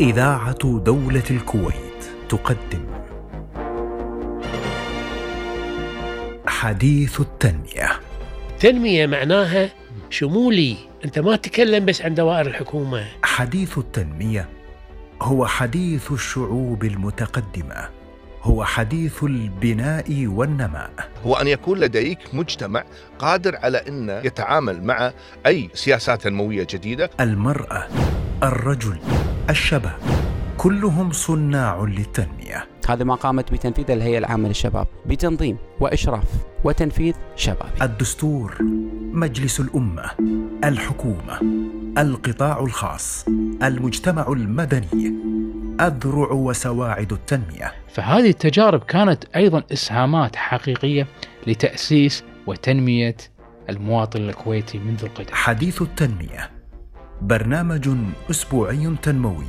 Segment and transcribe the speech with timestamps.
[0.00, 2.86] إذاعة دولة الكويت تقدم.
[6.46, 7.90] حديث التنمية.
[8.60, 9.70] تنمية معناها
[10.10, 10.76] شمولي.
[11.04, 13.04] أنت ما تتكلم بس عن دوائر الحكومة.
[13.22, 14.48] حديث التنمية
[15.22, 17.88] هو حديث الشعوب المتقدمة.
[18.42, 20.90] هو حديث البناء والنماء.
[21.26, 22.84] هو أن يكون لديك مجتمع
[23.18, 25.12] قادر على أن يتعامل مع
[25.46, 27.10] أي سياسات تنموية جديدة.
[27.20, 27.88] المرأة
[28.42, 28.98] الرجل.
[29.50, 29.98] الشباب.
[30.56, 32.66] كلهم صناع للتنمية.
[32.88, 36.24] هذا ما قامت بتنفيذه الهيئة العامة للشباب بتنظيم وإشراف
[36.64, 38.56] وتنفيذ شبابي الدستور
[39.12, 40.10] مجلس الأمة
[40.64, 41.40] الحكومة
[41.98, 43.24] القطاع الخاص
[43.62, 45.14] المجتمع المدني
[45.80, 47.72] أذرع وسواعد التنمية.
[47.94, 51.06] فهذه التجارب كانت أيضا إسهامات حقيقية
[51.46, 53.16] لتأسيس وتنمية
[53.70, 55.34] المواطن الكويتي منذ القدم.
[55.34, 56.55] حديث التنمية
[57.22, 57.88] برنامج
[58.30, 59.46] أسبوعي تنموي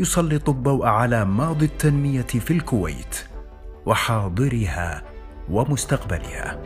[0.00, 3.16] يسلط الضوء على ماضي التنمية في الكويت
[3.86, 5.02] وحاضرها
[5.50, 6.60] ومستقبلها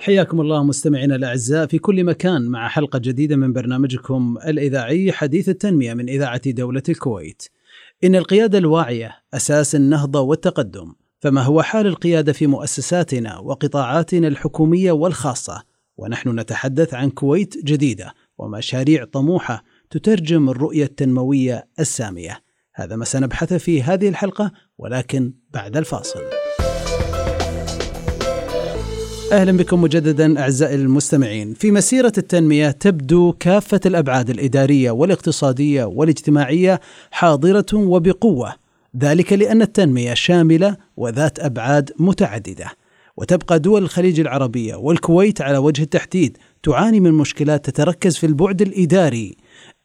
[0.00, 5.94] حياكم الله مستمعينا الأعزاء في كل مكان مع حلقة جديدة من برنامجكم الإذاعي حديث التنمية
[5.94, 7.42] من إذاعة دولة الكويت.
[8.04, 10.94] إن القيادة الواعية أساس النهضة والتقدم،
[11.26, 15.62] فما هو حال القيادة في مؤسساتنا وقطاعاتنا الحكومية والخاصة؟
[15.96, 22.42] ونحن نتحدث عن كويت جديدة ومشاريع طموحة تترجم الرؤية التنموية السامية.
[22.74, 26.20] هذا ما سنبحث في هذه الحلقة ولكن بعد الفاصل.
[29.32, 31.54] أهلا بكم مجددا أعزائي المستمعين.
[31.54, 38.65] في مسيرة التنمية تبدو كافة الأبعاد الإدارية والاقتصادية والاجتماعية حاضرة وبقوة.
[38.98, 42.66] ذلك لأن التنمية شاملة وذات أبعاد متعددة.
[43.16, 49.36] وتبقى دول الخليج العربيه والكويت على وجه التحديد تعاني من مشكلات تتركز في البعد الإداري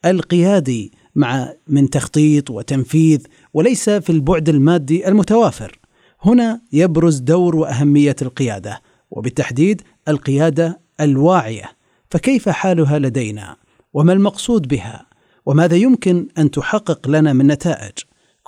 [0.05, 3.21] القيادي مع من تخطيط وتنفيذ
[3.53, 5.79] وليس في البعد المادي المتوافر.
[6.21, 8.81] هنا يبرز دور وأهمية القيادة.
[9.11, 11.71] وبالتحديد القيادة الواعية
[12.09, 13.55] فكيف حالها لدينا
[13.93, 15.05] وما المقصود بها
[15.45, 17.97] وماذا يمكن أن تحقق لنا من نتائج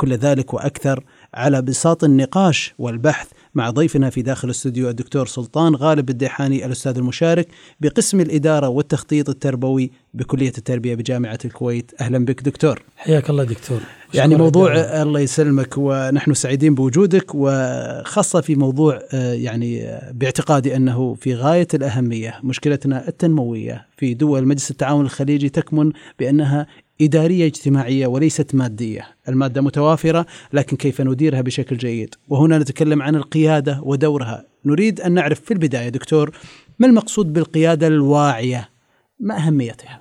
[0.03, 1.03] كل ذلك وأكثر
[1.33, 7.47] على بساط النقاش والبحث مع ضيفنا في داخل الاستوديو الدكتور سلطان غالب الديحاني الأستاذ المشارك
[7.81, 11.91] بقسم الإدارة والتخطيط التربوي بكلية التربية بجامعة الكويت.
[12.01, 12.81] أهلا بك دكتور.
[12.97, 13.79] حياك الله دكتور.
[14.13, 15.01] يعني موضوع للدعوة.
[15.01, 21.67] الله يسلمك ونحن سعيدين بوجودك وخاصة في موضوع آه، يعني آه، باعتقادي أنه في غاية
[21.73, 26.67] الأهمية مشكلتنا التنموية في دول مجلس التعاون الخليجي تكمن بأنها
[27.05, 29.07] إدارية اجتماعية وليست مادية.
[29.29, 34.45] المادة متوافرة لكن كيف نديرها بشكل جيد؟ وهنا نتكلم عن القيادة ودورها.
[34.65, 36.31] نريد أن نعرف في البداية دكتور
[36.79, 38.69] ما المقصود بالقيادة الواعية؟
[39.19, 39.99] ما أهميتها؟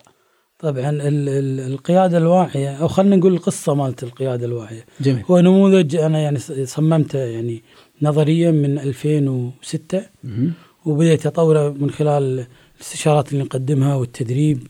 [0.59, 4.87] طبعا ال- ال- القيادة الواعية أو خلينا نقول القصة مالت القيادة الواعية.
[5.01, 5.23] جميل.
[5.31, 7.63] هو نموذج أنا يعني صممته يعني
[8.03, 10.53] نظريا من 2006 مهم.
[10.85, 12.47] وبديت أطوره من خلال
[12.77, 14.67] الاستشارات اللي نقدمها والتدريب.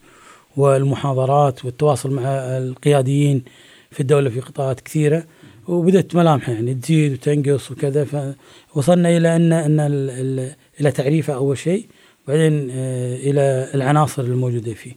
[0.56, 2.22] والمحاضرات والتواصل مع
[2.58, 3.42] القياديين
[3.90, 5.24] في الدولة في قطاعات كثيرة
[5.68, 8.34] وبدت ملامحه يعني تزيد وتنقص وكذا
[8.74, 11.86] فوصلنا إلى أن أن ال- ال- إلى تعريفه أول شيء
[12.28, 14.92] بعدين آه، إلى العناصر الموجودة فيه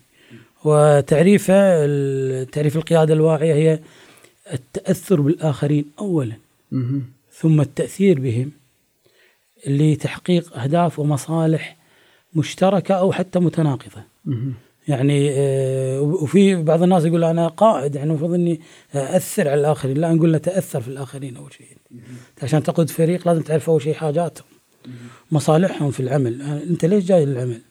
[0.64, 1.54] وتعريفه
[2.44, 3.80] تعريف القيادة الواعيه هي
[4.54, 6.34] التأثر بالآخرين اولا.
[7.34, 8.52] ثم التأثير بهم
[9.68, 11.78] لتحقيق أهداف ومصالح
[12.36, 14.04] مشتركة أو حتى متناقضة.
[14.88, 18.62] يعني آه، وفي بعض الناس يقول أنا قائد يعني المفروض إني
[18.94, 21.68] اثر على الآخرين، لا نقول له تأثر في الآخرين أول شيء.
[22.44, 24.46] عشان تقود فريق لازم تعرف أول شيء حاجاتهم
[25.32, 27.62] مصالحهم في العمل، أنت ليش جاي للعمل؟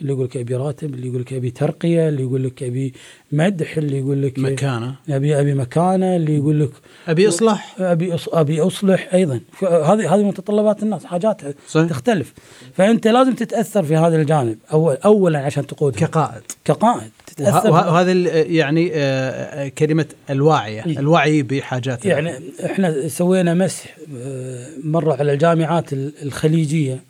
[0.00, 2.92] اللي يقول لك أبي راتب، اللي يقول لك أبي ترقية، اللي يقول لك أبي
[3.32, 4.94] مدح، اللي يقول لك مكانة.
[5.10, 6.70] أبي أبي مكانة، اللي يقول لك
[7.08, 9.40] أبي إصلاح أبي أبي أصلح أيضا.
[9.62, 11.88] هذه هذه متطلبات الناس حاجاتها صحيح.
[11.88, 12.32] تختلف.
[12.74, 16.42] فأنت لازم تتأثر في هذا الجانب أول اولا عشان تقود كقائد.
[16.64, 17.10] كقائد.
[17.26, 18.12] تتأثر وه- وهذا
[18.42, 20.98] يعني آه، آه، كلمة الواعية إيه.
[20.98, 22.32] الوعي بحاجات يعني
[22.64, 27.00] إحنا سوينا مسح آه، مرة على الجامعات ال- الخليجية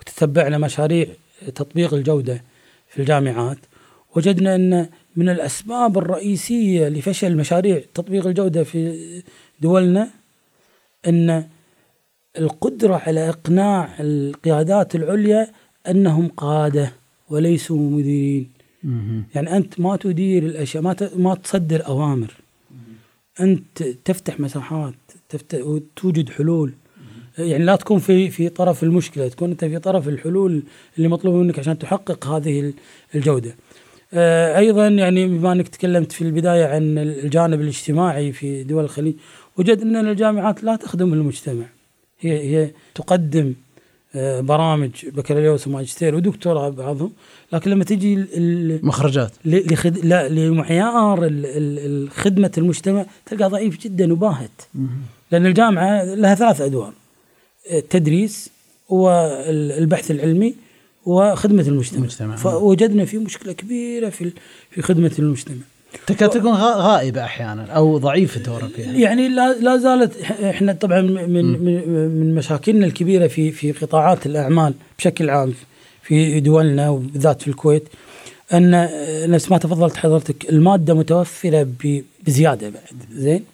[0.00, 1.06] وتتبعنا مشاريع.
[1.54, 2.44] تطبيق الجودة
[2.88, 3.58] في الجامعات.
[4.16, 9.22] وجدنا أن من الأسباب الرئيسية لفشل مشاريع تطبيق الجودة في
[9.60, 10.10] دولنا
[11.06, 11.48] أن
[12.38, 15.52] القدرة على إقناع القيادات العليا
[15.88, 16.92] أنهم قادة
[17.28, 18.50] وليسوا مديرين.
[19.34, 22.34] يعني أنت ما تدير الأشياء ما ما تصدر أوامر.
[23.40, 24.94] أنت تفتح مساحات
[25.28, 26.72] تفتح وتوجد حلول.
[27.38, 30.62] يعني لا تكون في في طرف المشكلة تكون أنت في طرف الحلول
[30.96, 32.72] اللي مطلوبه منك عشان تحقق هذه
[33.14, 33.54] الجودة.
[34.14, 39.14] آه، أيضا يعني بما أنك تكلمت في البداية عن الجانب الاجتماعي في دول الخليج
[39.56, 41.64] وجد أن الجامعات لا تخدم المجتمع.
[42.20, 43.54] هي هي تقدم
[44.14, 47.12] آه، برامج بكالوريوس وماجستير ودكتوراه بعضهم
[47.52, 48.24] لكن لما تجي
[48.82, 49.32] مخرجات.
[49.44, 49.98] لخد...
[50.04, 51.18] لا لمعيار
[52.10, 54.62] خدمة المجتمع تلقى ضعيف جدا وباهت.
[55.30, 56.92] لأن الجامعة لها ثلاث أدوار.
[57.70, 58.50] التدريس
[58.88, 60.54] والبحث العلمي
[61.06, 62.36] وخدمة المجتمع, المجتمع.
[62.36, 64.32] فوجدنا في مشكلة كبيرة في
[64.70, 65.56] في خدمة المجتمع.
[66.06, 71.44] تكاد تكون غائبة أحيانا أو ضعيفة دورها فيها يعني لا لا زالت إحنا طبعا من
[71.64, 75.54] من من مشاكلنا الكبيرة في في قطاعات الأعمال بشكل عام
[76.02, 77.88] في دولنا وبالذات في الكويت
[78.54, 78.88] ان
[79.30, 81.68] نفس ما تفضلت حضرتك المادة متوفرة
[82.26, 83.02] بزيادة بعد.
[83.12, 83.44] زين؟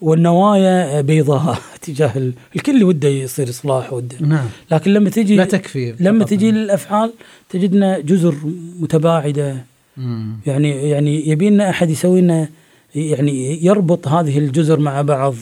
[0.00, 4.16] والنوايا بيضاء تجاه الكل وده يصير إصلاح وده.
[4.20, 4.46] نعم.
[4.70, 7.12] لكن لما تجي لا تكفي لما تجي للأفعال
[7.48, 8.34] تجدنا جزر
[8.80, 9.56] متباعدة.
[9.96, 10.36] مم.
[10.46, 12.48] يعني يعني يبي لنا أحد يسوي لنا
[12.94, 15.34] يعني يربط هذه الجزر مع بعض.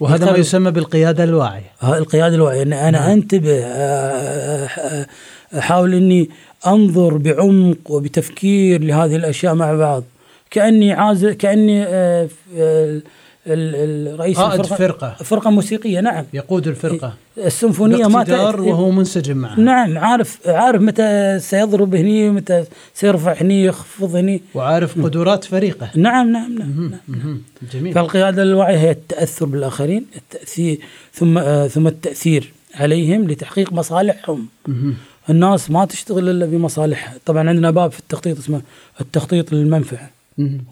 [0.00, 1.72] وهذا ما يسمى بالقيادة الواعية.
[1.84, 2.62] القيادة الواعية.
[2.62, 3.10] ان أنا نعم.
[3.10, 3.60] أنتبه
[5.58, 6.30] أحاول إني
[6.66, 10.04] أنظر بعمق وبتفكير لهذه الأشياء مع بعض.
[10.50, 11.84] كأني عازل كأني
[13.46, 15.24] الرئيس قائد الفرقة فرقة.
[15.24, 16.24] فرقة موسيقية نعم.
[16.34, 17.14] يقود الفرقة.
[17.38, 18.24] السيمفونية ما
[18.60, 19.60] وهو منسجم معها.
[19.60, 24.42] نعم عارف عارف متى سيضرب هني متى سيرفع هني يخفض هني.
[24.54, 25.90] وعارف قدرات فريقه.
[25.96, 27.40] نعم نعم نعم, نعم.
[27.72, 27.94] جميل.
[27.94, 30.78] فالقيادة الواعية هي التأثر بالآخرين التأثير
[31.12, 34.46] ثم آه ثم التأثير عليهم لتحقيق مصالحهم.
[35.30, 37.14] الناس ما تشتغل إلا بمصالحها.
[37.26, 38.62] طبعا عندنا باب في التخطيط اسمه
[39.00, 40.10] التخطيط للمنفعة.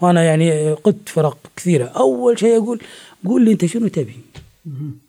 [0.01, 1.85] وأنا يعني قدت فرق كثيرة.
[1.85, 2.79] أول شيء أقول
[3.25, 4.15] قول لي أنت شنو تبي؟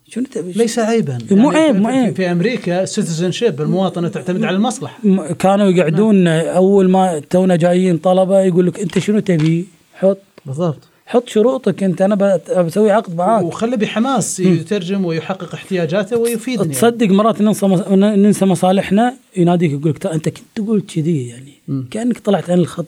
[0.09, 1.19] شنو تبي؟ ليس عيبا.
[1.31, 2.17] مو يعني عيب مو عيب.
[2.17, 4.99] في أمريكا سيتيزن شيب المواطنة تعتمد على المصلحة.
[5.39, 6.47] كانوا يقعدون نعم.
[6.47, 10.19] أول ما تونا جايين طلبة يقول لك أنت شنو تبي؟ حط.
[10.47, 10.79] بالضبط.
[11.07, 13.45] حط شروطك أنت أنا بسوي عقد معاك.
[13.45, 20.29] وخلي بحماس يترجم ويحقق احتياجاته ويفيدني تصدق مرات ننسى ننسى مصالحنا يناديك يقول لك أنت
[20.29, 21.53] كنت قلت كذي يعني.
[21.69, 21.83] م.
[21.91, 22.87] كأنك طلعت عن الخط.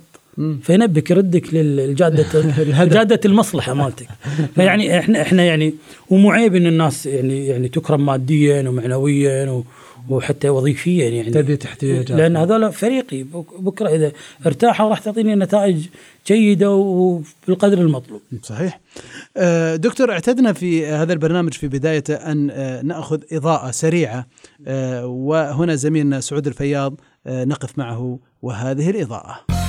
[0.63, 2.27] فينبك يردك للجاده
[2.95, 4.09] جادة المصلحة مالتك.
[4.55, 5.75] فيعني إحنا إحنا يعني
[6.11, 9.63] ومو عيب إن الناس يعني يعني تكرم ماديا ومعنويا
[10.09, 11.31] وحتى وظيفيا يعني.
[11.31, 13.23] تلبيه احتياجات لأن هذول فريقي.
[13.59, 14.13] بكرة إذا
[14.47, 15.87] ارتاحوا راح تعطيني نتائج
[16.27, 18.21] جيدة وبالقدر المطلوب.
[18.43, 18.81] صحيح.
[19.37, 24.27] آه، دكتور اعتدنا في هذا البرنامج في بدايته أن آه، نأخذ إضاءة سريعة.
[24.67, 29.64] آه، وهنا زميلنا سعود الفياض نقف معه وهذه الإضاءة.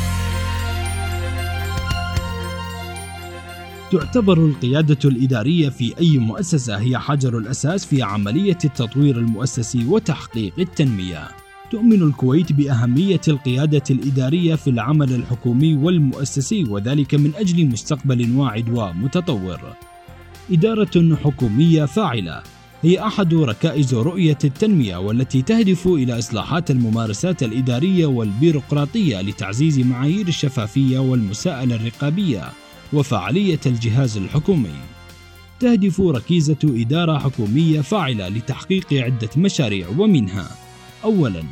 [3.95, 11.27] تعتبر القيادة الإدارية في أي مؤسسة هي حجر الأساس في عملية التطوير المؤسسي وتحقيق التنمية.
[11.71, 19.59] تؤمن الكويت بأهمية القيادة الإدارية في العمل الحكومي والمؤسسي وذلك من أجل مستقبل واعد ومتطور.
[20.51, 22.43] إدارة حكومية فاعلة
[22.81, 30.99] هي أحد ركائز رؤية التنمية والتي تهدف إلى إصلاحات الممارسات الإدارية والبيروقراطية لتعزيز معايير الشفافية
[30.99, 32.43] والمساءلة الرقابية
[32.95, 34.75] وفعالية الجهاز الحكومي.
[35.59, 40.51] تهدف ركيزة إدارة حكومية فاعلة لتحقيق عدة مشاريع ومنها:
[41.03, 41.43] أولاً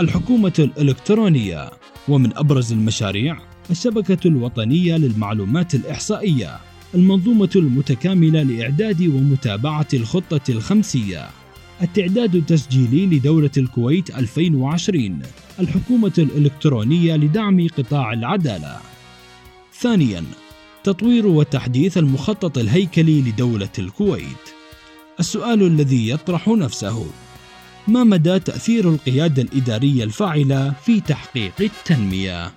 [0.00, 1.70] الحكومة الإلكترونية،
[2.08, 3.38] ومن أبرز المشاريع
[3.70, 6.56] الشبكة الوطنية للمعلومات الإحصائية،
[6.94, 11.28] المنظومة المتكاملة لإعداد ومتابعة الخطة الخمسية،
[11.82, 15.22] التعداد التسجيلي لدولة الكويت 2020
[15.60, 18.76] الحكومة الإلكترونية لدعم قطاع العدالة.
[19.80, 20.24] ثانياً
[20.86, 24.44] تطوير وتحديث المخطط الهيكلي لدولة الكويت.
[25.20, 27.06] السؤال الذي يطرح نفسه:
[27.88, 32.52] ما مدى تأثير القيادة الإدارية الفاعلة في تحقيق التنمية؟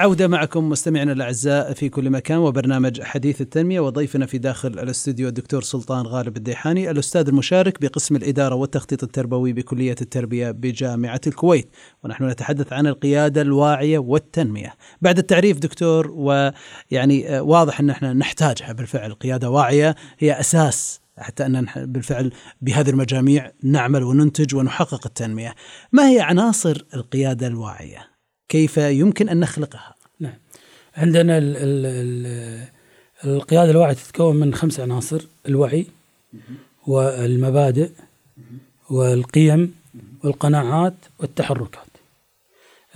[0.00, 5.62] عودة معكم مستمعينا الأعزاء في كل مكان وبرنامج حديث التنمية وضيفنا في داخل الاستوديو الدكتور
[5.62, 11.70] سلطان غالب الديحاني الأستاذ المشارك بقسم الإدارة والتخطيط التربوي بكلية التربية بجامعة الكويت.
[12.04, 14.74] ونحن نتحدث عن القيادة الواعية والتنمية.
[15.02, 19.14] بعد التعريف دكتور ويعني واضح أن إحنا نحتاجها بالفعل.
[19.14, 25.54] قيادة واعية هي أساس حتى أن بالفعل بهذه المجاميع نعمل وننتج ونحقق التنمية.
[25.92, 28.11] ما هي عناصر القيادة الواعية؟
[28.52, 30.34] كيف يمكن أن نخلقها؟ نعم.
[30.96, 32.68] عندنا ال ال ال
[33.24, 35.86] القيادة الواعية تتكون من خمس عناصر الوعي
[36.86, 37.90] والمبادئ
[38.90, 39.74] والقيم
[40.24, 41.86] والقناعات والتحركات.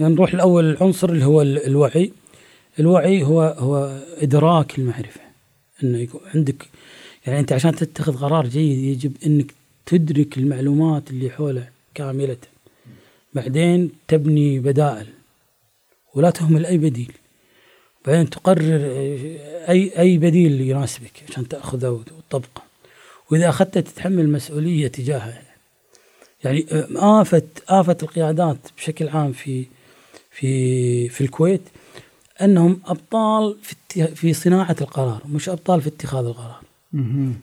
[0.00, 2.12] نروح الأول العنصر اللي هو الوعي.
[2.80, 5.20] الوعي هو هو إدراك المعرفة.
[5.82, 6.68] إنه يكون عندك
[7.26, 9.54] يعني أنت عشان تتخذ قرار جيد يجب إنك
[9.86, 12.36] تدرك المعلومات اللي حوله كاملة
[13.34, 15.15] بعدين تبني بدائل
[16.16, 17.12] ولا تهمل أي بديل.
[18.06, 18.80] بعدين تقرر
[19.68, 22.62] أي أي بديل يناسبك عشان تاخذه وتطبقه
[23.30, 25.42] وإذا اخذته تتحمل مسؤولية تجاهه
[26.44, 29.64] يعني آفة آفة القيادات بشكل عام في
[30.30, 31.60] في في الكويت
[32.42, 36.60] أنهم أبطال في في صناعة القرار مش أبطال في اتخاذ القرار.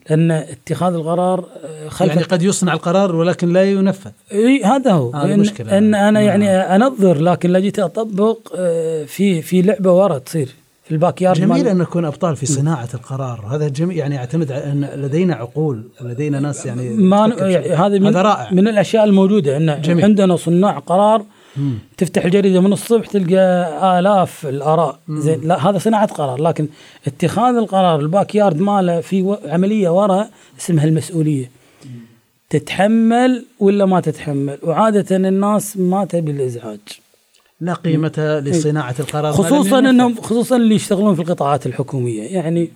[0.09, 1.45] لأن اتخاذ القرار
[1.88, 4.12] خلف يعني قد يصنع القرار ولكن لا ينفذ.
[4.31, 5.12] إي هذا هو.
[5.12, 5.77] هذا إن, مشكلة.
[5.77, 6.23] ان أنا نعم.
[6.23, 10.50] يعني أنظر لكن لا جيت أطبق آه، في في لعبة ورا تصير
[10.83, 13.45] في الباك يارد جميل أن نكون أبطال في صناعة القرار.
[13.51, 18.07] هذا جميل يعني يعتمد على أن لدينا عقول لدينا ناس يعني ما يعني هذا من
[18.07, 18.51] هذا رائع.
[18.51, 20.05] من الأشياء الموجودة إن جميل.
[20.05, 21.25] عندنا صناع قرار
[21.57, 21.74] مم.
[21.98, 25.00] تفتح الجريدة من الصبح تلقى آلاف الآراء.
[25.10, 26.67] زين لا هذا صناعة قرار لكن
[27.07, 30.29] اتخاذ القرار ال backyard ماله في عملية ورا
[30.60, 31.51] اسمها المسؤولية.
[32.50, 36.79] تتحمل ولا ما تتحمل؟ وعادة الناس ما تبي الإزعاج.
[37.62, 39.79] لا قيمة لصناعة القرار خصوصا.
[39.79, 42.24] إنهم خصوصا اللي يشتغلون في القطاعات الحكومية.
[42.24, 42.72] يعني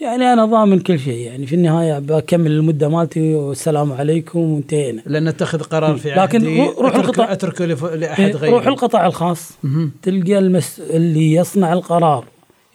[0.00, 5.02] يعني أنا ضامن كل شيء يعني في النهاية بكمل المدة مالتي والسلام عليكم وانتهينا.
[5.06, 8.54] لأن نتخذ قرار في لكن عهدي رو- روح أترك- القطاع- اتركه لأحد إيه، غيري.
[8.54, 9.50] روح القطاع الخاص.
[10.02, 10.80] تلقى المس...
[10.80, 12.24] اللي يصنع القرار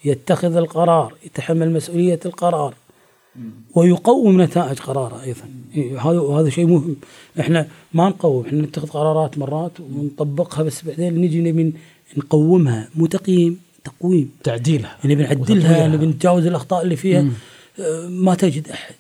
[0.06, 2.74] يتخذ القرار يتحمل مسؤولية القرار
[3.76, 5.42] ويقوم نتائج قراره أيضا.
[5.76, 6.96] إيه، هذا وهذا شيء مهم.
[7.40, 11.74] إحنا ما نقوم إحنا نتخذ قرارات مرات ونطبقها بس بعدين نجي نبي
[12.18, 12.88] نقومها.
[12.96, 13.65] مو تقييم.
[13.86, 14.98] تقويم تعديلها.
[15.04, 15.88] يعني نبي نعدلها وتطويرها.
[15.88, 17.26] نبي نتجاوز الأخطاء اللي فيها.
[17.80, 18.96] آه، ما تجد أحد.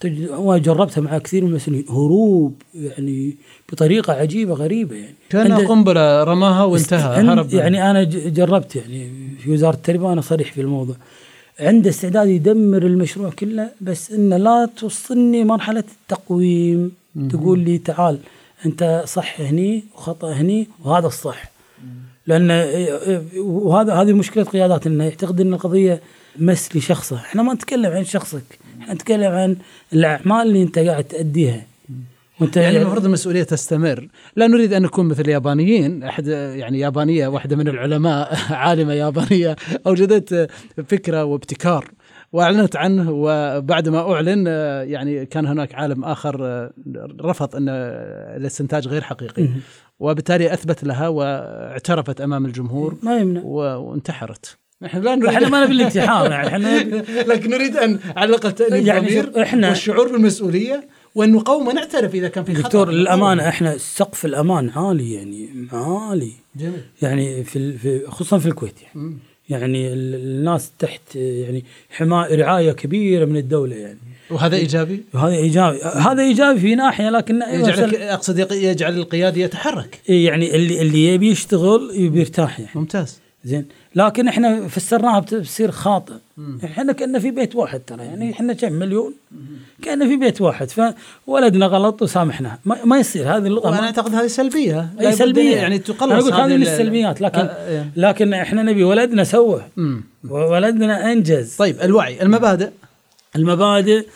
[0.00, 3.36] تجد وأنا جربتها مع كثير من المسؤولين هروب يعني
[3.72, 5.14] بطريقة عجيبة غريبة يعني.
[5.30, 9.10] كان قنبلة رماها وانتهى هرب يعني أنا جربت يعني
[9.42, 10.96] في وزارة التربية أنا صريح في الموضوع.
[11.60, 16.92] عنده استعداد يدمر المشروع كله بس إنه لا توصلني مرحلة التقويم.
[17.30, 18.18] تقول لي تعال
[18.66, 21.50] أنت صح هني وخطأ هني وهذا الصح.
[22.28, 22.50] لأن
[23.36, 26.00] وهذا هذه مشكلة قيادات انه يعتقد إن القضية
[26.38, 27.16] مس لشخصه.
[27.16, 29.56] إحنا ما نتكلم عن شخصك إحنا نتكلم عن
[29.92, 31.66] الأعمال اللي أنت قاعد تأديها.
[32.40, 34.08] وأنت يعني المفروض المسؤولية تستمر.
[34.36, 36.02] لا نريد أن نكون مثل اليابانيين.
[36.02, 39.56] أحد يعني يابانية واحدة من العلماء عالمة يابانية
[39.86, 40.50] أوجدت
[40.88, 41.90] فكرة وابتكار
[42.32, 44.46] وأعلنت عنه وبعد ما أعلن
[44.88, 46.70] يعني كان هناك عالم آخر
[47.20, 47.68] رفض إن
[48.36, 49.48] الإستنتاج غير حقيقي.
[50.00, 53.40] وبالتالي أثبت لها واعترفت أمام الجمهور ما يمنع.
[53.42, 54.56] وانتحرت.
[54.84, 56.30] إحنا لا نريد إحنا ما نبي الانتحار.
[56.30, 56.84] يعني إحنا
[57.32, 62.44] لكن نريد ان على الأقل تأنيب يعني إحنا- والشعور بالمسؤولية وأن نقوم ونعترف إذا كان
[62.44, 62.62] في خطأ.
[62.62, 62.90] دكتور.
[62.90, 66.32] للأمانة إحنا سقف الأمان عالي يعني عالي.
[66.56, 66.80] جميل.
[67.02, 69.16] يعني في ال- في خصوصا في الكويت يعني.
[69.48, 73.98] يعني ال- الناس تحت يعني حماية رعاية كبيرة من الدولة يعني.
[74.30, 75.82] وهذا إيجابي؟ وهذا إيجابي.
[75.82, 77.40] هذا إيجابي في ناحية لكن
[77.76, 80.00] سل- أقصد يجعل القيادي يتحرك.
[80.08, 82.72] يعني اللي اللي يبي يشتغل يبي يرتاح يعني.
[82.74, 83.20] ممتاز.
[83.44, 83.64] زين.
[83.94, 86.12] لكن إحنا فسرناها بت- بتصير خاطئ
[86.64, 89.14] إحنا كنا في بيت واحد ترى يعني إحنا كم مليون؟
[89.84, 90.68] كنا في بيت واحد.
[91.26, 93.28] فولدنا غلط وسامحناه ما, ما يصير.
[93.36, 94.88] هذه اللغة وأنا ما أعتقد هذه سلبية.
[95.00, 95.56] أي سلبية.
[95.56, 97.20] يعني تقلص أنا أقول هذه من ال- السلبيات.
[97.20, 97.90] لكن آه، إيه.
[97.96, 99.62] لكن إحنا نبي ولدنا سوى.
[100.30, 101.56] ولدنا أنجز.
[101.56, 102.68] طيب الوعي المبادئ.
[103.36, 104.06] المبادئ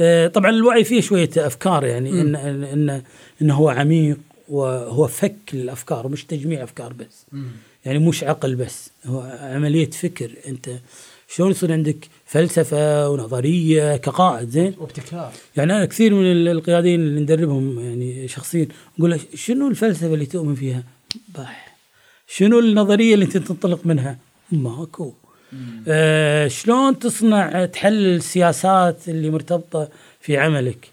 [0.00, 3.02] آه، طبعا الوعي فيه شوية أفكار يعني ان ان ان
[3.42, 7.26] إنه هو عميق وهو فك الأفكار مش تجميع أفكار بس.
[7.84, 10.30] يعني مش عقل بس هو عملية فكر.
[10.48, 10.70] أنت
[11.28, 15.32] شلون يصير عندك فلسفة ونظرية كقائد زين؟ وابتكار.
[15.56, 20.26] يعني أنا كثير من ال- القياديين اللي ندربهم يعني شخصيا نقول له شنو الفلسفة اللي
[20.26, 20.82] تؤمن فيها؟
[21.38, 21.76] بح
[22.28, 24.18] شنو النظرية اللي أنت تنطلق منها؟
[24.52, 25.12] ماكو.
[25.88, 29.88] آه شلون تصنع تحلل السياسات اللي مرتبطة
[30.20, 30.88] في عملك؟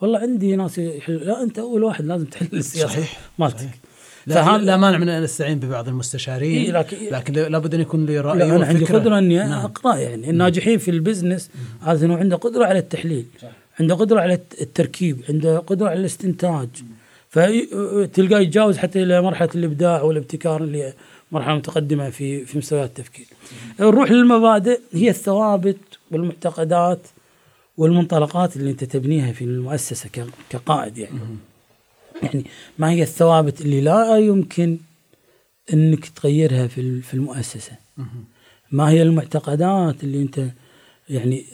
[0.00, 1.14] والله عندي ناس يحل...
[1.14, 3.74] لا أنت أول واحد لازم تحلل السياسة صحيح، مالتك صحيح.
[4.26, 8.20] لا, لا مانع من ان نستعين ببعض المستشارين إيه، لكن- لكن لابد أن يكون لي
[8.20, 8.84] رأي لا أنا عندي.
[8.84, 9.52] قدرة أني نعم.
[9.64, 11.50] أقرأ يعني الناجحين في ال business
[11.82, 13.26] عاده إنه عنده قدرة على التحليل
[13.80, 16.68] عنده قدرة على الت- التركيب عنده قدرة على الاستنتاج
[17.30, 20.92] فتلقاه يتجاوز حتى إلى مرحلة الإبداع والابتكار اللي
[21.32, 23.26] هي مرحلة متقدمة في في مستويات التفكير.
[23.80, 25.76] نروح للمبادئ هي الثوابت
[26.10, 27.00] والمعتقدات
[27.76, 31.18] والمنطلقات اللي انت تبنيها في المؤسسة ك- كقائد يعني.
[32.22, 32.44] يعني
[32.78, 34.78] ما هي الثوابت اللي لا يمكن
[35.72, 37.72] انك تغيرها في في المؤسسة
[38.72, 40.46] ما هي المعتقدات اللي انت
[41.08, 41.44] يعني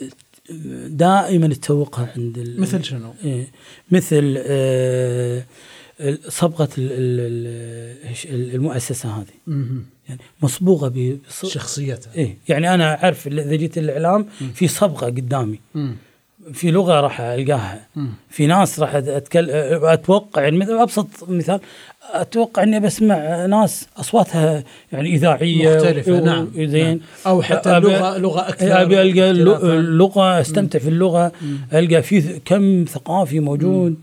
[0.89, 3.47] دائما تسوقها عند مثل شنو؟ إيه،
[3.91, 5.45] مثل آه
[6.29, 9.27] صبغة ال- ال- ال- المؤسسة هذه.
[10.09, 12.15] يعني مصبوغة ب بص- شخصيتها.
[12.15, 12.39] إيه.
[12.49, 15.61] يعني أنا أعرف إذا جيت الاعلام في صبغة قدامي.
[15.75, 15.97] مم.
[16.53, 17.87] في لغة راح ألقاها.
[17.97, 18.09] مم.
[18.31, 19.49] في ناس راح اتكلم
[19.85, 21.61] أتوقع يعني مثل أبسط مثال
[22.13, 26.87] أتوقع إني بسمع ناس أصواتها يعني إذاعية مختلفة، و- نعم، زين.
[26.89, 27.01] نعم.
[27.27, 29.31] أو حتى أبي- لغه لغة أكثر أبي ألقى.
[29.31, 31.33] اللغة أستمتع في اللغة.
[31.75, 33.95] ألقى في كم ثقافي موجود.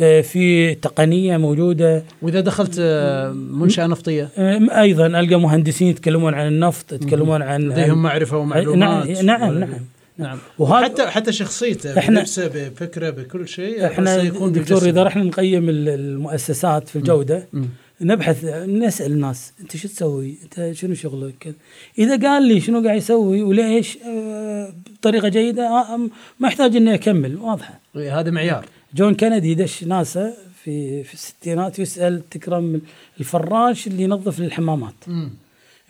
[0.00, 2.02] آه، في تقنية موجودة.
[2.22, 8.02] وإذا دخلت آه، منشأة نفطية؟ آه، أيضا ألقى مهندسين يتكلمون عن النفط يتكلمون عن لديهم
[8.02, 9.08] معرفة ومعلومات.
[9.08, 9.70] نعم نعم نعم.
[10.18, 14.82] نعم وهذا- وحتى حتى شخصيته بلبسه بفكرة بكل شيء إحنا سيكون دكتور.
[14.88, 17.68] إذا رحنا نقيم ال- المؤسسات في الجودة مم.
[18.00, 21.54] نبحث نسأل الناس أنت شو تسوي؟ أنت شنو شغلك؟
[21.98, 25.96] إذا قال لي شنو قاعد يسوي وليش آه، بطريقة جيدة آه،
[26.40, 27.80] ما يحتاج إني أكمل واضحة.
[27.96, 32.80] إيه، هذا معيار جون كندي دش ناسا في في الستينات يسأل تكرم
[33.20, 35.30] الفراش اللي ينظف الحمامات مم.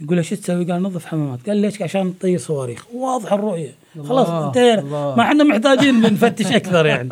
[0.00, 1.38] يقول له شو تسوي؟ قال نظف حمامات.
[1.48, 2.84] قال ليش؟ عشان نطير صواريخ.
[2.94, 3.72] واضحه الرؤية.
[4.08, 4.82] خلاص انتهينا.
[5.16, 7.08] ما إحنا محتاجين نفتش أكثر يعني.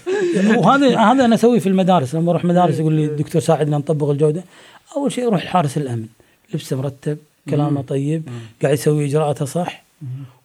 [0.58, 2.14] وهذا هذا أنا أسويه في المدارس.
[2.14, 4.44] لما أروح مدارس يقول لي الدكتور ساعدنا نطبق الجودة.
[4.96, 6.06] أول شيء يروح لحارس الأمن.
[6.54, 7.18] لبسه مرتب
[7.50, 8.22] كلامه طيب
[8.62, 9.84] قاعد يسوي إجراءاته صح.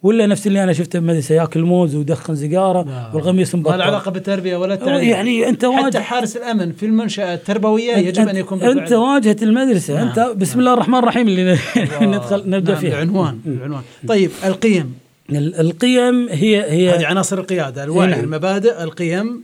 [0.03, 3.11] ولا نفس اللي أنا شفته بمدرسه ياكل موز ويدخن سيجارة.
[3.15, 3.77] والقميص ما مبطل.
[3.77, 5.09] له علاقة بالتربية ولا التعليم.
[5.09, 8.79] يعني أنت حتى واجه حارس الأمن في المنشأة التربوية يجب أن يكون بالفعل.
[8.79, 9.93] انت واجهة المدرسة.
[9.95, 10.07] نعم.
[10.07, 11.57] أنت بسم الله الرحمن الرحيم اللي
[12.01, 12.89] ندخل نبدأ نعم، فيها.
[13.03, 14.93] العنوان العنوان طيب القيم.
[15.29, 18.19] ال- القيم هي هذه هي عناصر القيادة الوعي نعم.
[18.19, 19.43] المبادئ القيم.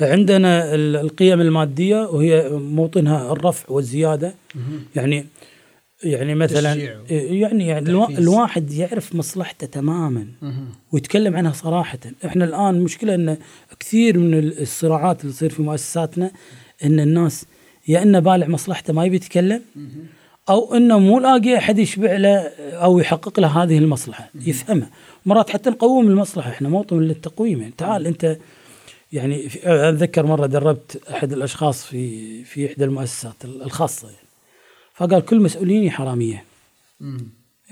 [0.00, 4.34] عندنا ال- القيم المادية وهي موطنها الرفع والزيادة.
[4.96, 5.26] يعني
[6.04, 7.00] يعني مثلا تشجيع.
[7.10, 7.90] يعني يعني.
[8.18, 10.26] الواحد يعرف مصلحته تماما
[10.92, 11.98] ويتكلم عنها صراحة.
[12.26, 13.36] إحنا الآن مشكلة إن
[13.80, 16.30] كثير من ال- الصراعات اللي تصير في مؤسساتنا
[16.84, 17.46] إن الناس
[17.88, 19.62] يا إنه بالع مصلحته ما يبي يتكلم
[20.48, 22.38] أو إنه مو لاقي أحد يشبع له
[22.72, 24.30] أو يحقق له هذه المصلحة.
[24.34, 24.90] يفهمها
[25.26, 26.50] مرات حتى نقوم المصلحة.
[26.50, 27.60] إحنا موطن للتقويم.
[27.60, 28.36] يعني تعال أنت
[29.12, 34.06] يعني أتذكر مرة دربت أحد الأشخاص في في إحدى المؤسسات الخاصة.
[34.08, 34.23] يعني
[34.94, 36.44] فقال كل مسؤوليني حرامية.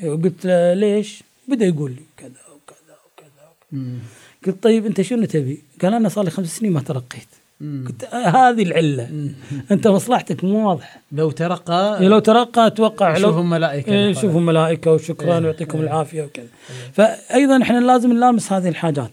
[0.05, 3.99] وقلت له ليش؟ بدأ يقول لي كذا وكذا وكذا, وكذا.
[4.46, 7.29] قلت طيب أنت شنو تبي؟ قال أنا صار لي خمس سنين ما ترقيت.
[7.61, 9.31] قلت هذه العلة.
[9.70, 11.01] أنت مصلحتك مو واضحة.
[11.12, 16.46] لو ترقى لو ترقى أتوقع يشوفهم ملائكة إيه، يشوفوا ملائكة وشكرا ويعطيكم العافية وكذا.
[16.92, 19.12] فايضا إحنا لازم نلامس هذه الحاجات.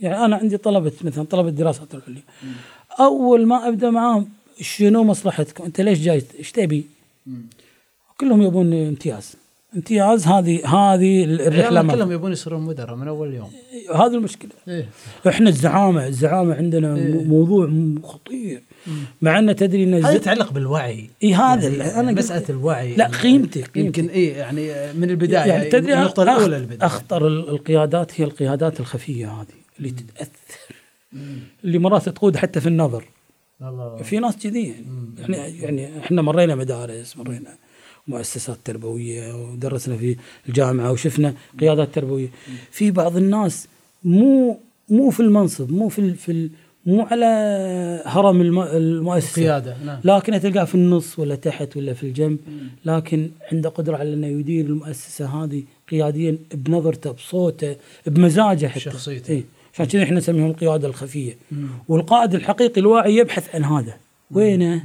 [0.00, 2.22] يعني أنا عندي طلبة مثلا طلبة الدراسات العليا
[3.00, 4.28] أول ما أبدأ معاهم
[4.60, 6.95] شنو مصلحتكم؟ أنت ليش جاي؟ إيش تبي؟
[8.18, 9.34] كلهم يبون امتياز.
[9.76, 13.50] امتياز هذه هذه الرحلة ما- كلهم يبون يصيرون مدراء من أول يوم.
[13.94, 14.50] هذه المشكلة.
[14.68, 14.88] إيه.
[15.28, 17.70] إحنا الزعامه الزعامة عندنا م- موضوع
[18.04, 18.62] خطير.
[19.22, 20.12] مع ان تدري ان هذا.
[20.14, 21.10] يتعلق بالوعي.
[21.22, 25.68] اي هذا يعني أنا مسألة الوعي لا قيمتي قيمتي يمكن إيه يعني من البداية يعني
[25.70, 29.46] تدري النقطة أخ- الاولى للبدايه أخطر ال- القيادات هي القيادات الخفية هذه
[29.78, 30.30] اللي تتأثر.
[31.64, 33.04] اللي مرات تقود حتى في النظر.
[33.62, 33.96] الله.
[34.02, 34.84] في ناس كذي يعني.
[35.28, 37.54] يعني يعني إحنا مرينا مدارس مرينا
[38.08, 40.16] مؤسسات تربوية ودرسنا في
[40.48, 42.28] الجامعة وشفنا قيادات تربوية.
[42.70, 43.68] في بعض الناس
[44.04, 46.50] مو مو في المنصب مو في ال- في ال-
[46.86, 47.24] مو على
[48.06, 49.42] هرم الم- المؤسسة.
[49.42, 50.00] قياده نعم.
[50.04, 52.38] لكن تلقاه في النص ولا تحت ولا في الجنب.
[52.84, 58.80] لكن عنده قدرة على أنه يدير المؤسسة هذه قياديا بنظرته بصوته بمزاجه حتى.
[58.80, 59.30] شخصيته.
[59.32, 59.44] إيه.
[59.80, 61.36] عشان كذا إحنا نسميهم؟ القيادة الخفية.
[61.88, 63.94] والقائد الحقيقي الواعي يبحث عن هذا.
[64.30, 64.84] وينه؟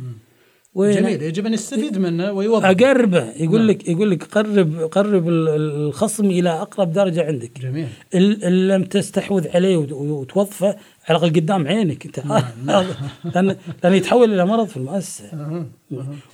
[0.76, 1.22] وينه؟ جميل.
[1.22, 3.32] يجب أن يستفيد منه ويوظف أقربه.
[3.40, 7.52] يقول لك يقول لك قرب قرب ال- ال- الخصم إلى أقرب درجة عندك.
[7.62, 7.88] جميل.
[8.16, 10.76] إن لم تستحوذ عليه وت- وتوظفه
[11.10, 12.24] على الأقل قدام عينك أنت.
[13.36, 15.26] لأن لأن يتحول إلى مرض في المؤسسة.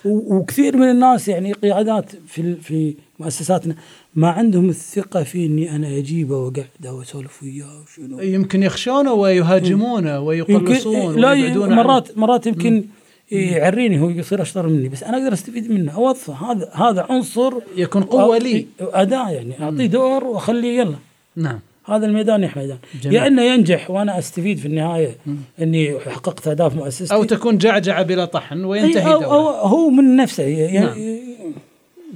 [0.06, 3.76] وكثير من الناس يعني قيادات في في مؤسساتنا
[4.16, 8.20] ما عندهم الثقة في إني أنا أجيبه وأقعده وأسولف وياه وشنو.
[8.22, 11.56] يمكن يخشونه ويهاجمونه ويقلصون لا.
[11.56, 12.84] مرات مرات يمكن
[13.32, 15.92] يعريني هو يصير أشطر مني بس أنا أقدر أستفيد منه.
[15.96, 16.34] أوظفه.
[16.34, 18.66] هذا هذا عنصر يكون قوة لي.
[18.80, 19.64] أداة يعني.
[19.64, 20.96] أعطيه دور وأخليه يلا.
[21.36, 21.60] نعم.
[21.88, 23.16] هذا الميدان يا ميدان جميل.
[23.16, 25.16] يا انه ينجح وأنا أستفيد في النهاية
[25.62, 27.14] إني حققت أهداف مؤسستي.
[27.14, 31.18] أو تكون جعجعة بلا طحن وينتهي أو, أو هو من نفسه نعم.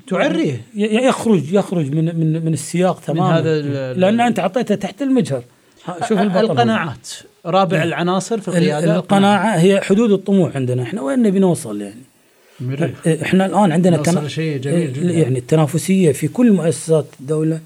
[0.07, 0.61] تعريه.
[0.75, 3.37] يخرج يخرج من من من السياق تماما.
[3.39, 5.43] هذا ال- لأن أنت أعطيته تحت المجهر.
[6.09, 7.09] شوف القناعات.
[7.45, 9.55] رابع العناصر في ال- القيادة القناعة.
[9.57, 10.83] هي حدود الطموح عندنا.
[10.83, 12.01] إحنا وين نبي نوصل يعني؟
[12.59, 12.91] مريح.
[13.23, 15.11] إحنا الآن عندنا تنا- لشيء جميل جدا.
[15.11, 17.59] يعني التنافسية في كل مؤسسات الدولة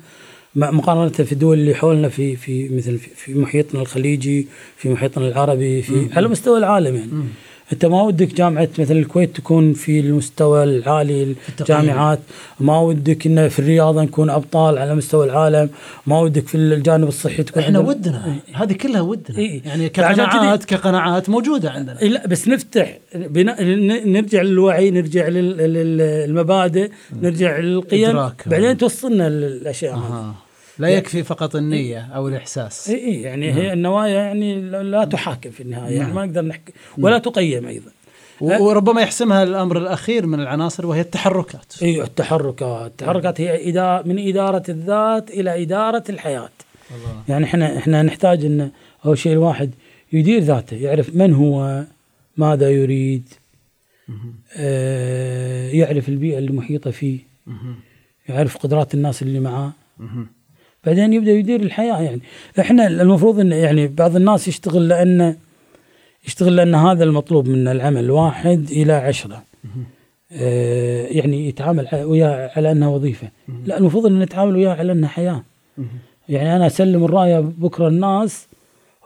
[0.55, 6.07] مقارنة في الدول اللي حولنا في في مثل في, محيطنا الخليجي في محيطنا العربي في
[6.13, 7.09] على مستوى العالم يعني.
[7.73, 12.19] انت ما ودك جامعة مثلا الكويت تكون في المستوى العالي الجامعات
[12.59, 15.69] ما ودك انه في الرياضة نكون أبطال على مستوى العالم
[16.07, 19.37] ما ودك في الجانب الصحي تكون إحنا عندنا- ودنا هذه كلها ودنا.
[19.37, 19.61] إيه.
[19.65, 21.97] يعني كقناعات كقناعات موجودة عندنا.
[22.01, 26.89] لا بس نفتح بناء ن- نرجع للوعي نرجع لل- لل- للمبادئ
[27.21, 28.43] نرجع للقيم إدراك.
[28.49, 30.33] بعدين توصلنا للأشياء هذه.
[30.79, 32.89] لا يكفي فقط النية أو الإحساس.
[32.89, 37.17] اي إي يعني هي النوايا يعني لا تحاكم في النهاية يعني ما نقدر نحكي ولا
[37.17, 37.91] تقيم أيضا.
[38.41, 41.73] و- وربما يحسمها الأمر الأخير من العناصر وهي التحركات.
[41.81, 42.91] اي التحركات.
[42.91, 46.49] التحركات هي إدارة من إدارة الذات إلى إدارة الحياة.
[46.95, 47.23] الله.
[47.29, 48.71] يعني إحنا إحنا نحتاج إن
[49.05, 49.71] أول شيء الواحد
[50.13, 51.83] يدير ذاته يعرف من هو
[52.37, 53.29] ماذا يريد
[54.57, 57.19] آه يعرف البيئة المحيطة فيه
[58.29, 59.71] يعرف قدرات الناس اللي معاه.
[60.85, 62.21] بعدين يبدأ يدير الحياة يعني.
[62.59, 65.35] إحنا المفروض إن يعني بعض الناس يشتغل لأنه
[66.27, 69.43] يشتغل لأن هذا المطلوب منه العمل واحد إلى عشرة.
[70.31, 73.29] آه يعني يتعامل وياه على أنها وظيفة.
[73.65, 75.43] لا المفروض إن نتعامل وياه على أنها حياة.
[76.29, 78.47] يعني أنا أسلم الرايه بكرة الناس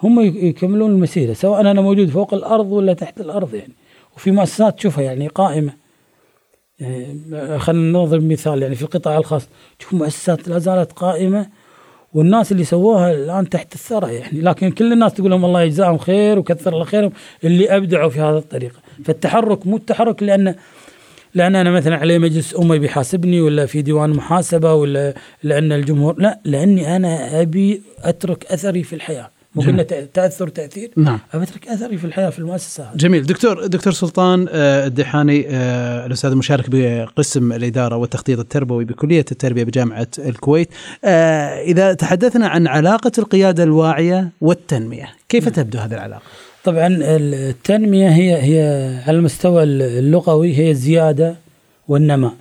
[0.04, 3.74] هم يك- يكملون المسيرة سواء أنا موجود فوق الأرض ولا تحت الأرض يعني.
[4.16, 5.74] وفي مؤسسات تشوفها يعني قائمة.
[6.80, 9.48] يعني خلينا نضرب مثال يعني في القطاع الخاص.
[9.80, 11.48] تشوف مؤسسات لا زالت قائمة
[12.14, 14.42] والناس اللي سووها الآن تحت الثرى يعني.
[14.42, 17.12] لكن كل الناس تقول لهم الله يجزاهم خير وكثر الله خيرهم
[17.44, 18.80] اللي أبدعوا في هذه الطريقة.
[19.06, 20.56] فالتحرك مو التحرك لأن
[21.34, 26.40] لأن أنا مثلا علي مجلس امي بيحاسبني ولا في ديوان محاسبة ولا لأن الجمهور لا
[26.46, 29.30] لأني أنا أبي أترك أثري في الحياة.
[29.58, 30.92] تأ- تأثر تأثير.
[30.98, 31.20] نعم.
[31.34, 32.98] أبي أترك أثري في الحياة في المؤسسة هذه.
[32.98, 33.26] جميل.
[33.26, 40.08] دكتور دكتور سلطان آه، الدحاني آه، الأستاذ المشارك بقسم الإدارة والتخطيط التربوي بكلية التربية بجامعة
[40.20, 40.70] الكويت.
[41.06, 46.22] آه، إذا تحدثنا عن علاقة القيادة الواعية والتنمية كيف تبدو هذه العلاقة؟
[46.64, 48.62] طبعا التنمية هي هي
[49.08, 51.36] على المستوى اللغوي هي الزيادة
[51.88, 52.34] والنماء.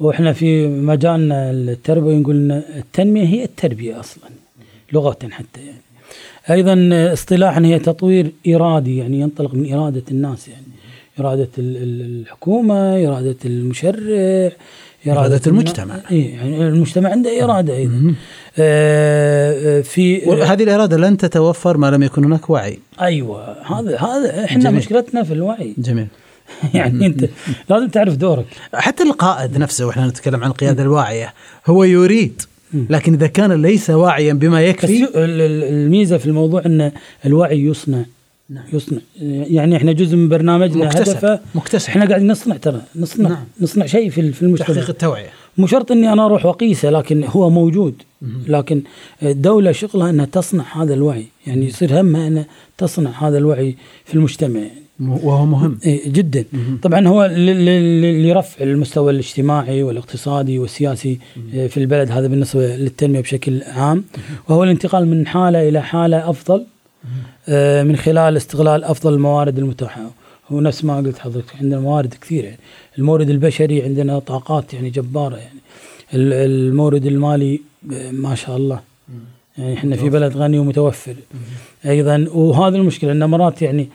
[0.00, 4.24] وإحنا في مجالنا التربوي نقول التنمية هي التربية أصلا
[4.92, 5.78] لغه حتى يعني.
[6.50, 10.62] أيضا اصطلاحا هي تطوير إرادي يعني ينطلق من إرادة الناس يعني
[11.20, 14.50] إرادة ال- ال- الحكومة إرادة المشرع
[15.06, 15.94] إرادة المجتمع.
[16.10, 18.14] اي يعني المجتمع عنده إرادة أيضا.
[18.58, 22.78] آه، آه، في وهذه الإرادة لن تتوفر ما لم يكن هناك وعي.
[23.00, 24.74] أيوه هذا هذا إحنا جميل.
[24.76, 25.74] مشكلتنا في الوعي.
[25.78, 26.06] جميل.
[26.74, 27.24] يعني أنت
[27.70, 28.46] لازم تعرف دورك.
[28.74, 31.34] حتى القائد نفسه وإحنا نتكلم عن القياده الواعيه
[31.66, 32.42] هو يريد
[32.74, 36.92] لكن إذا كان ليس واعيا بما يكفي الميزة في الموضوع إن
[37.26, 38.04] الوعي يصنع.
[38.72, 38.98] يصنع.
[39.20, 41.10] يعني إحنا جزء من برنامجنا مكتسب.
[41.10, 41.88] هدفه مكتسب.
[41.88, 42.82] إحنا قاعدين نصنع ترى.
[42.96, 43.28] نصنع.
[43.28, 43.44] نعم.
[43.60, 44.68] نصنع شيء في في المجتمع.
[44.68, 45.28] تحقيق التوعية.
[45.58, 47.94] مو شرط إني أنا أروح واقيسه لكن هو موجود.
[48.48, 48.82] لكن
[49.22, 51.26] الدولة شغلها إنها تصنع هذا الوعي.
[51.46, 52.46] يعني يصير همها إنها
[52.78, 54.60] تصنع هذا الوعي في المجتمع.
[54.60, 55.78] يعني وهو مهم.
[55.86, 56.44] إيه جدا.
[56.82, 57.24] طبعا هو
[58.24, 61.18] لرفع المستوى الاجتماعي والاقتصادي والسياسي
[61.54, 64.04] آه، في البلد هذا بالنسبة للتنمية بشكل عام.
[64.48, 66.64] وهو الانتقال من حالة إلى حالة أفضل
[67.48, 70.10] آه، من خلال استغلال أفضل الموارد المتاحة.
[70.52, 72.44] هو نفس ما قلت حضرتك عندنا موارد كثيرة.
[72.46, 72.58] يعني
[72.98, 75.58] المورد البشري عندنا طاقات يعني جبارة يعني
[76.14, 77.60] ال- المورد المالي
[77.92, 78.80] آه، ما شاء الله.
[79.58, 81.14] يعني إحنا في بلد غني ومتوفر.
[81.86, 83.88] أيضا وهذا المشكلة إن مرات يعني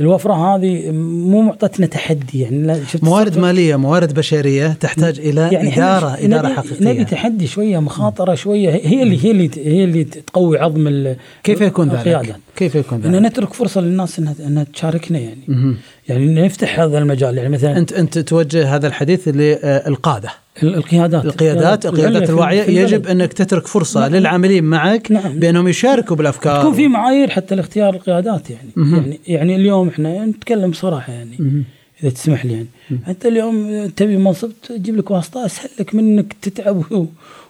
[0.00, 6.14] الوفرة هذه مو معطتنا تحدي يعني شفت موارد؟ مالية موارد بشرية تحتاج إلى يعني إدارة
[6.24, 10.58] إدارة نبي- حقيقية نبي تحدي شوية مخاطرة شوية هي اللي هي اللي هي اللي تقوي
[10.58, 15.76] عظم كيف يكون ذلك؟ كيف يكون ان ذلك؟ نترك فرصة للناس انها إنها تشاركنا يعني.
[16.08, 20.28] يعني نفتح هذا المجال يعني مثلا انت أنت توجه هذا الحديث للقادة
[20.62, 22.62] ال- القيادات القيادات القيادات الواعيه.
[22.82, 24.14] يجب أنك تترك فرصة نعم.
[24.16, 25.38] للعاملين معك نعم.
[25.38, 28.94] بأنهم يشاركوا بالأفكار تكون في معايير حتى لاختيار القيادات يعني مهم.
[28.96, 31.64] يعني يعني اليوم إحنا نتكلم بصراحة يعني مهم.
[32.02, 32.66] إذا تسمح لي يعني
[33.08, 37.06] أنت اليوم تبي منصب تجيب لك واسطة أسهل لك من إنك تتعب و-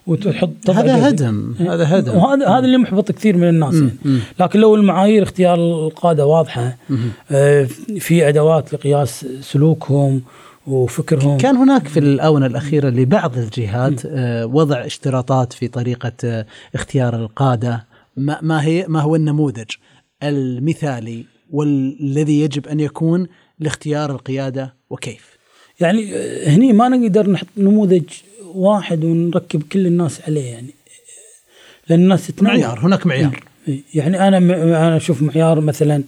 [0.09, 1.09] وتحط هذا.
[1.09, 2.17] هدم هذا هدم.
[2.17, 3.91] وهذا هذا اللي محبط كثير من الناس يعني.
[4.05, 4.21] مم.
[4.41, 6.77] لكن لو المعايير اختيار القادة واضحة
[7.31, 7.65] آه،
[7.99, 10.23] في أدوات لقياس سلوكهم
[10.67, 11.39] وفكرهم.
[11.39, 17.85] كان هناك في الآونة الأخيرة لبعض الجهات آه، وضع اشتراطات في طريقة آه، اختيار القادة.
[18.17, 19.71] ما ما هي ما هو النموذج
[20.23, 23.27] المثالي والذي يجب أن يكون
[23.61, 25.39] لاختيار القيادة وكيف؟
[25.81, 28.05] يعني آه، هني ما نقدر نحط نموذج
[28.55, 30.75] واحد ونركب كل الناس عليه يعني.
[31.89, 33.43] لأن الناس تتنوع معيار هناك معيار.
[33.95, 36.03] يعني أنا أنا أشوف معيار مثلا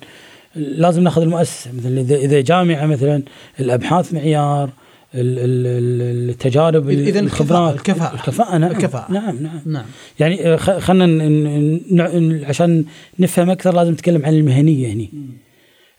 [0.57, 3.23] لازم نأخذ المؤسسة مثلا إذا إذا جامعة مثلا
[3.61, 4.71] الأبحاث معيار
[5.15, 8.15] ال- ال- ال- التجارب إذا الخبرات الكفاءة.
[8.15, 8.59] الكفاءة.
[8.59, 9.13] نعم الكفاءة.
[9.13, 9.61] نعم نعم.
[9.67, 9.85] نعم.
[10.21, 12.85] يعني خلينا عشان
[13.19, 15.11] نفهم أكثر لازم نتكلم عن المهنية هني.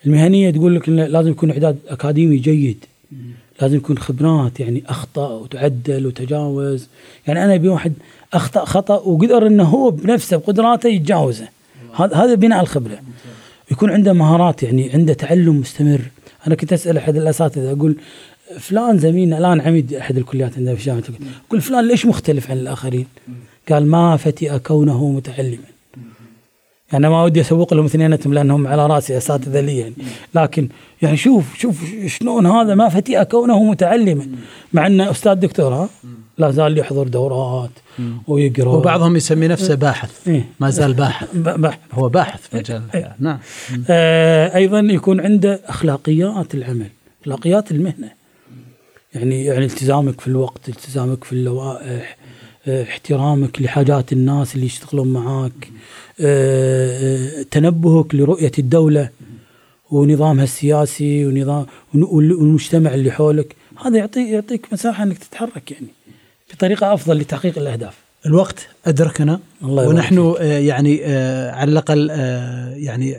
[0.05, 2.85] المهنية تقول لك لازم يكون إعداد أكاديمي جيد.
[3.61, 6.87] لازم يكون خبرات يعني أخطأ وتعدل وتجاوز.
[7.27, 7.93] يعني أنا ابي واحد
[8.33, 11.47] أخطأ خطأ وقدر إنه هو بنفسه بقدراته يتجاوزه.
[11.95, 12.99] هذا هذا بناء الخبرة.
[13.71, 16.01] يكون عنده مهارات يعني عنده تعلم مستمر.
[16.47, 17.95] أنا كنت أسأل أحد الأساتذة أقول
[18.59, 21.03] فلان زميلنا الآن عميد أحد الكليات عندنا في جامعه
[21.47, 23.07] أقول فلان ليش مختلف عن الآخرين؟
[23.69, 25.71] قال ما فتئ كونه متعلما.
[26.93, 29.93] يعني ما ودي أسوق لهم اثنيناتهم لأنهم على رأسي أساتذة لي يعني.
[30.35, 30.69] لكن
[31.01, 34.27] يعني شوف شوف شلون هذا ما فتئ كونه متعلما.
[34.73, 35.89] مع انه أستاذ دكتور ها؟
[36.37, 37.69] لا زال يحضر دورات
[38.27, 38.69] ويقرأ.
[38.69, 40.27] وبعضهم يسمي نفسه باحث.
[40.27, 40.45] إيه.
[40.59, 41.27] ما زال باحث.
[41.35, 42.81] ب- بحث هو باحث في مجال.
[42.85, 43.39] الحياة نعم.
[43.89, 46.87] آه أيضا يكون عنده أخلاقيات العمل
[47.21, 48.11] أخلاقيات المهنة.
[49.13, 52.17] يعني يعني التزامك في الوقت التزامك في اللوائح
[52.67, 55.69] احترامك لحاجات الناس اللي يشتغلون معاك
[56.19, 59.09] آه، آه، تنبهك لرؤية الدولة
[59.91, 63.55] ونظامها السياسي ونظام وال- والمجتمع اللي حولك.
[63.85, 65.87] هذا يعطي يعطيك مساحة إنك تتحرك يعني
[66.53, 67.93] بطريقة أفضل لتحقيق الأهداف.
[68.25, 73.15] الوقت أدركنا الله ونحن آه، يعني آه، على الأقل آه، يعني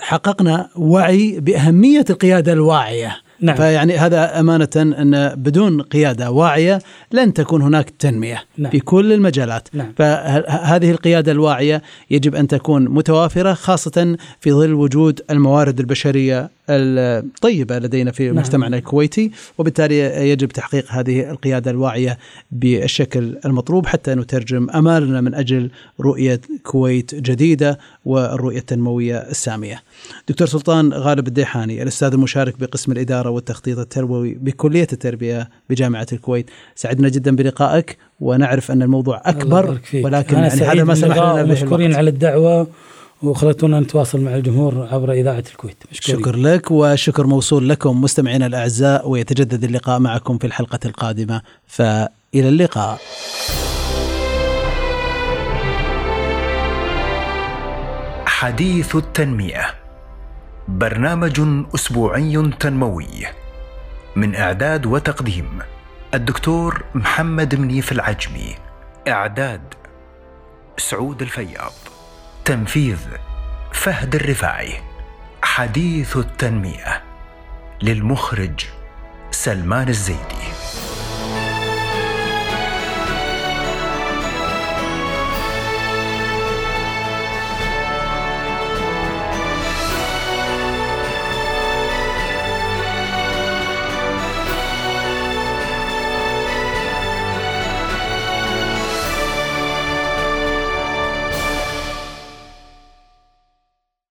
[0.00, 3.16] حققنا وعي بأهمية القيادة الواعية.
[3.40, 3.56] نعم.
[3.56, 6.78] فيعني هذا أمانة أن بدون قيادة واعية
[7.12, 8.70] لن تكون هناك تنمية نعم.
[8.70, 9.92] في كل المجالات نعم.
[9.96, 18.12] فهذه القيادة الواعية يجب أن تكون متوافرة خاصة في ظل وجود الموارد البشرية الطيبة لدينا
[18.12, 18.36] في نعم.
[18.36, 19.98] مجتمعنا الكويتي وبالتالي
[20.30, 22.18] يجب تحقيق هذه القيادة الواعية
[22.52, 25.70] بالشكل المطلوب حتى نترجم أمالنا من أجل
[26.00, 29.82] رؤية كويت جديدة والرؤية التنموية السامية.
[30.28, 32.92] دكتور سلطان غالب الديحاني الأستاذ المشارك بقسم
[33.24, 39.22] الإدارة والتخطيط التربوي بكلية التربية بجامعة الكويت، سعدنا جدا بلقائك ونعرف أن الموضوع
[39.84, 40.04] فيك.
[40.04, 41.96] ولكن أنا يعني هذا ما سمح لنا الوقت.
[41.96, 42.66] على الدعوة
[43.22, 46.20] وخلتونا نتواصل مع الجمهور عبر إذاعة الكويت مشكورين.
[46.20, 52.08] شكر لك وشكر موصول لكم مستمعينا الأعزاء ويتجدد اللقاء معكم في الحلقة القادمة فإلى
[52.48, 52.98] اللقاء.
[58.26, 59.83] حديث التنمية
[60.68, 61.40] برنامج
[61.74, 63.26] أسبوعي تنموي.
[64.16, 65.58] من إعداد وتقديم
[66.14, 68.56] الدكتور محمد منيف العجمي.
[69.08, 69.74] إعداد
[70.76, 71.72] سعود الفياض.
[72.44, 72.98] تنفيذ
[73.72, 74.72] فهد الرفاعي.
[75.42, 77.02] حديث التنمية
[77.82, 78.66] للمخرج
[79.30, 80.44] سلمان الزيدي.